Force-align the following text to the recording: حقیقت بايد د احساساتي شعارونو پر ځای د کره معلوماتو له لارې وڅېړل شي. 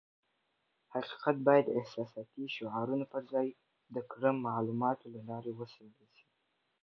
حقیقت 0.93 1.35
بايد 1.47 1.65
د 1.67 1.71
احساساتي 1.79 2.43
شعارونو 2.55 3.05
پر 3.11 3.21
ځای 3.31 3.47
د 3.95 3.97
کره 4.11 4.31
معلوماتو 4.47 5.05
له 5.13 5.21
لارې 5.29 5.51
وڅېړل 5.57 6.09
شي. 6.17 6.27